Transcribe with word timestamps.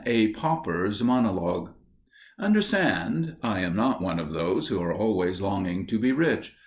*A 0.07 0.29
Pauper's 0.33 1.03
Monologue* 1.03 1.73
Understand, 2.39 3.35
I 3.43 3.59
am 3.59 3.75
not 3.75 4.01
one 4.01 4.17
of 4.17 4.33
those 4.33 4.69
who 4.69 4.79
are 4.81 4.91
always 4.91 5.43
longing 5.43 5.85
to 5.85 5.99
be 5.99 6.11
rich. 6.11 6.55